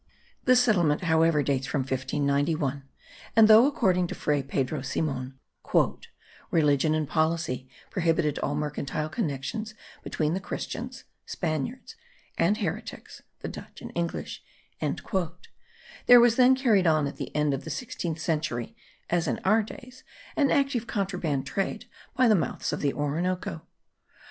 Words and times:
This 0.45 0.59
settlement 0.63 1.01
however 1.01 1.43
dates 1.43 1.67
from 1.67 1.81
1591; 1.81 2.81
and 3.35 3.47
though, 3.47 3.67
according 3.67 4.07
to 4.07 4.15
Fray 4.15 4.41
Pedro 4.41 4.81
Simon, 4.81 5.37
"religion 6.49 6.95
and 6.95 7.07
policy 7.07 7.69
prohibited 7.91 8.39
all 8.39 8.55
mercantile 8.55 9.09
connection 9.09 9.65
between 10.01 10.39
Christians 10.39 11.03
[Spaniards] 11.27 11.95
and 12.35 12.57
Heretics 12.57 13.21
[the 13.41 13.47
Dutch 13.47 13.79
and 13.79 13.91
English]," 13.93 14.43
there 16.07 16.19
was 16.19 16.35
then 16.35 16.55
carried 16.55 16.87
on 16.87 17.05
at 17.05 17.17
the 17.17 17.35
end 17.35 17.53
of 17.53 17.63
the 17.63 17.69
sixteenth 17.69 18.17
century, 18.17 18.75
as 19.11 19.27
in 19.27 19.39
our 19.45 19.61
days, 19.61 20.03
an 20.35 20.49
active 20.49 20.87
contraband 20.87 21.45
trade 21.45 21.85
by 22.15 22.27
the 22.27 22.33
mouths 22.33 22.73
of 22.73 22.79
the 22.81 22.91
Orinoco. 22.91 23.61